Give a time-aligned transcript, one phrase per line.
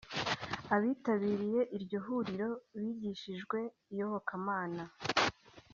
[0.75, 3.57] Abitabiriye iryo huriro bigishijwe
[3.93, 4.83] iyobokamana